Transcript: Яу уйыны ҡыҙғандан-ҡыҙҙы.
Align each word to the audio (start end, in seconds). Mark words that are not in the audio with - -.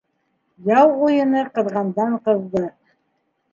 Яу 0.69 0.89
уйыны 1.09 1.45
ҡыҙғандан-ҡыҙҙы. 1.59 2.65